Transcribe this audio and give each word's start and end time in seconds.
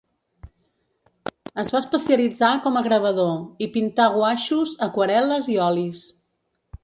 Es 1.63 1.67
va 1.75 1.81
especialitzar 1.83 2.49
com 2.63 2.79
a 2.79 2.83
gravador, 2.89 3.37
i 3.65 3.69
pintà 3.77 4.07
guaixos, 4.15 4.75
aquarel·les 4.87 5.51
i 5.57 5.61
olis. 5.69 6.01